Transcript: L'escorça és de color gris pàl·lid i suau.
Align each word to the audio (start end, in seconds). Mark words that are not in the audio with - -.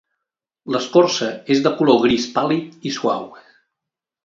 L'escorça 0.75 1.27
és 1.57 1.61
de 1.67 1.73
color 1.83 2.01
gris 2.07 2.27
pàl·lid 2.39 2.91
i 2.91 2.95
suau. 2.99 3.31